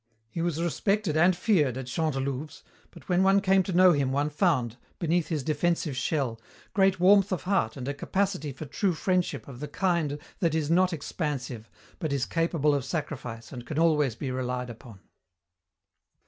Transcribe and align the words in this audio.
He 0.31 0.41
was 0.41 0.59
respected 0.59 1.15
and 1.15 1.35
feared 1.35 1.77
at 1.77 1.85
Chantelouve's, 1.85 2.63
but 2.89 3.07
when 3.07 3.21
one 3.21 3.39
came 3.39 3.61
to 3.61 3.71
know 3.71 3.91
him 3.93 4.11
one 4.11 4.31
found, 4.31 4.77
beneath 4.97 5.27
his 5.27 5.43
defensive 5.43 5.95
shell, 5.95 6.41
great 6.73 6.99
warmth 6.99 7.31
of 7.31 7.43
heart 7.43 7.77
and 7.77 7.87
a 7.87 7.93
capacity 7.93 8.51
for 8.51 8.65
true 8.65 8.93
friendship 8.95 9.47
of 9.47 9.59
the 9.59 9.67
kind 9.67 10.17
that 10.39 10.55
is 10.55 10.71
not 10.71 10.91
expansive 10.91 11.69
but 11.99 12.11
is 12.11 12.25
capable 12.25 12.73
of 12.73 12.83
sacrifice 12.83 13.51
and 13.51 13.67
can 13.67 13.77
always 13.77 14.15
be 14.15 14.31
relied 14.31 14.71
upon. 14.71 15.01